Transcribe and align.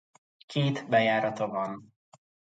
Két 0.45 0.87
bejárata 0.87 1.47
van. 1.47 1.93